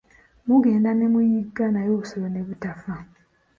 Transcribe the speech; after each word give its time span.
Kugenda 0.45 0.89
ne 0.93 1.07
muyigga 1.13 1.65
naye 1.73 1.89
obusolo 1.95 2.25
ne 2.29 2.41
butafa. 2.47 2.95